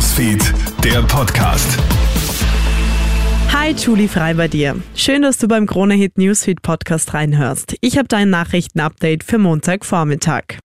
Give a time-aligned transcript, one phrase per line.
[0.00, 1.78] Newsfeed, der Podcast.
[3.52, 4.76] Hi, Julie Frei bei dir.
[4.94, 7.76] Schön, dass du beim Kronehit Newsfeed Podcast reinhörst.
[7.82, 10.56] Ich habe dein Nachrichtenupdate für Montagvormittag.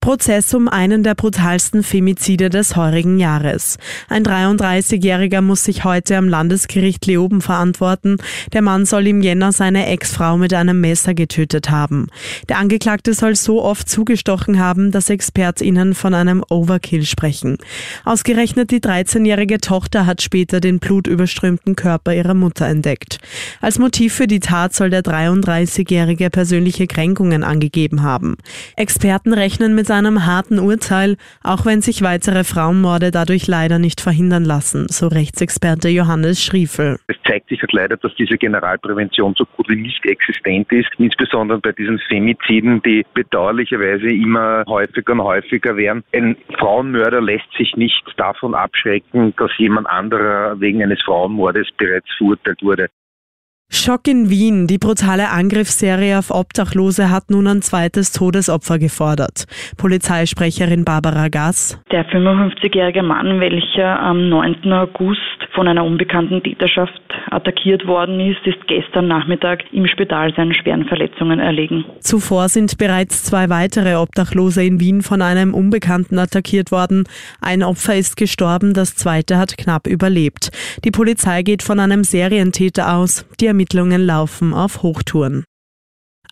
[0.00, 3.78] Prozess um einen der brutalsten Femizide des heurigen Jahres.
[4.08, 8.18] Ein 33-Jähriger muss sich heute am Landesgericht Leoben verantworten.
[8.52, 12.06] Der Mann soll im Jänner seine Ex-Frau mit einem Messer getötet haben.
[12.48, 17.58] Der Angeklagte soll so oft zugestochen haben, dass ExpertInnen von einem Overkill sprechen.
[18.04, 23.18] Ausgerechnet die 13-jährige Tochter hat später den blutüberströmten Körper ihrer Mutter entdeckt.
[23.60, 28.36] Als Motiv für die Tat soll der 33-jährige persönliche Kränkungen angegeben haben.
[28.76, 34.44] Experten rechnen mit einem harten Urteil, auch wenn sich weitere Frauenmorde dadurch leider nicht verhindern
[34.44, 36.98] lassen, so Rechtsexperte Johannes Schriefel.
[37.06, 41.58] Es zeigt sich halt leider, dass diese Generalprävention so gut wie nicht existent ist, insbesondere
[41.58, 46.04] bei diesen Femiziden, die bedauerlicherweise immer häufiger und häufiger werden.
[46.12, 52.62] Ein Frauenmörder lässt sich nicht davon abschrecken, dass jemand anderer wegen eines Frauenmordes bereits verurteilt
[52.62, 52.88] wurde.
[53.70, 54.66] Schock in Wien.
[54.66, 59.44] Die brutale Angriffsserie auf Obdachlose hat nun ein zweites Todesopfer gefordert.
[59.76, 61.78] Polizeisprecherin Barbara Gass.
[61.92, 64.72] Der 55-jährige Mann, welcher am 9.
[64.72, 65.20] August
[65.54, 71.38] von einer unbekannten Täterschaft attackiert worden ist, ist gestern Nachmittag im Spital seinen schweren Verletzungen
[71.38, 71.84] erlegen.
[72.00, 77.04] Zuvor sind bereits zwei weitere Obdachlose in Wien von einem Unbekannten attackiert worden.
[77.42, 80.50] Ein Opfer ist gestorben, das zweite hat knapp überlebt.
[80.84, 83.26] Die Polizei geht von einem Serientäter aus.
[83.40, 85.42] Die Ermittlungen laufen auf Hochtouren.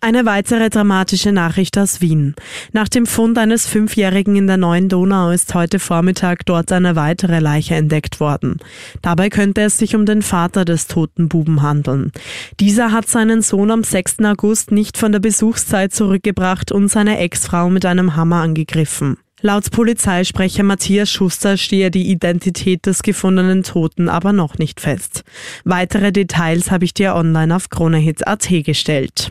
[0.01, 2.37] Eine weitere dramatische Nachricht aus Wien.
[2.71, 7.41] Nach dem Fund eines Fünfjährigen in der neuen Donau ist heute Vormittag dort eine weitere
[7.41, 8.59] Leiche entdeckt worden.
[9.03, 12.13] Dabei könnte es sich um den Vater des toten Buben handeln.
[12.61, 14.21] Dieser hat seinen Sohn am 6.
[14.21, 19.17] August nicht von der Besuchszeit zurückgebracht und seine Ex-Frau mit einem Hammer angegriffen.
[19.43, 25.25] Laut Polizeisprecher Matthias Schuster stehe die Identität des gefundenen Toten aber noch nicht fest.
[25.65, 29.29] Weitere Details habe ich dir online auf kronehits.at gestellt.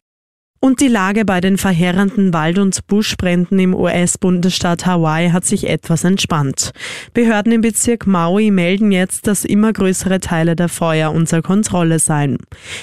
[0.66, 6.04] Und die Lage bei den verheerenden Wald- und Buschbränden im US-Bundesstaat Hawaii hat sich etwas
[6.04, 6.72] entspannt.
[7.14, 12.40] Behörden im Bezirk Maui melden jetzt, dass immer größere Teile der Feuer unter Kontrolle seien.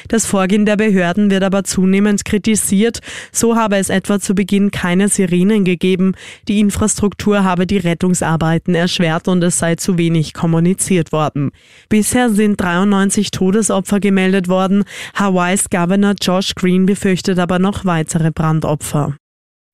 [0.06, 3.00] Das Vorgehen der Behörden wird aber zunehmend kritisiert.
[3.32, 6.14] So habe es etwa zu Beginn keine Sirenen gegeben.
[6.46, 11.50] Die Infrastruktur habe die Rettungsarbeiten erschwert und es sei zu wenig kommuniziert worden.
[11.88, 14.84] Bisher sind 93 Todesopfer gemeldet worden.
[15.14, 19.16] Hawaiis Governor Josh Green befürchtet aber noch noch weitere Brandopfer.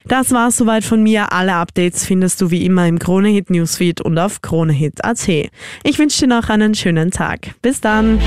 [0.05, 1.33] Das war's soweit von mir.
[1.33, 5.29] Alle Updates findest du wie immer im Kronehit Newsfeed und auf kronehit.at.
[5.29, 7.55] Ich wünsche dir noch einen schönen Tag.
[7.61, 8.19] Bis dann.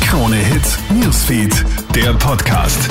[0.00, 1.64] Kronehit Newsfeed,
[1.94, 2.88] der Podcast.